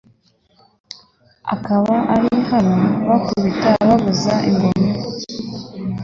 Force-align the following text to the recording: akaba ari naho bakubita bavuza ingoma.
akaba 1.53 1.95
ari 2.13 2.29
naho 2.47 2.67
bakubita 3.09 3.69
bavuza 3.87 4.33
ingoma. 4.49 4.85